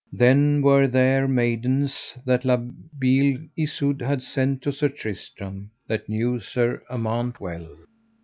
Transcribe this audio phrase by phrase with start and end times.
[0.11, 6.39] Then were there maidens that La Beale Isoud had sent to Sir Tristram, that knew
[6.39, 7.69] Sir Amant well.